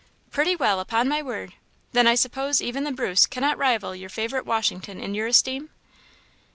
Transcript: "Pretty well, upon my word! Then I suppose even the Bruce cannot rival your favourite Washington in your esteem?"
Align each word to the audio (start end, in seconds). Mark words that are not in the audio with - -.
"Pretty 0.31 0.55
well, 0.55 0.79
upon 0.79 1.07
my 1.07 1.21
word! 1.21 1.53
Then 1.91 2.07
I 2.07 2.15
suppose 2.15 2.59
even 2.59 2.85
the 2.85 2.91
Bruce 2.91 3.27
cannot 3.27 3.59
rival 3.59 3.95
your 3.95 4.09
favourite 4.09 4.47
Washington 4.47 4.99
in 4.99 5.13
your 5.13 5.27
esteem?" 5.27 5.69